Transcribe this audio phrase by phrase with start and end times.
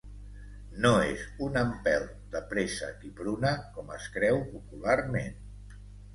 [0.85, 5.81] No és un empelt de préssec i pruna, com es creu popularment.